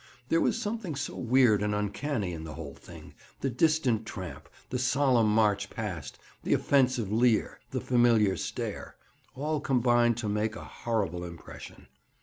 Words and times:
There 0.29 0.41
was 0.41 0.59
something 0.59 0.95
so 0.95 1.15
weird 1.15 1.61
and 1.61 1.75
uncanny 1.75 2.33
in 2.33 2.43
the 2.43 2.55
whole 2.55 2.73
thing—the 2.73 3.51
distant 3.51 4.03
tramp, 4.07 4.49
the 4.71 4.79
solemn 4.79 5.29
march 5.31 5.69
past, 5.69 6.17
the 6.41 6.55
offensive 6.55 7.11
leer, 7.11 7.59
the 7.69 7.81
familiar 7.81 8.35
stare, 8.35 8.95
all 9.35 9.59
combined 9.59 10.17
to 10.17 10.27
make 10.27 10.55
a 10.55 10.63
horrible 10.63 11.23
impression. 11.23 11.85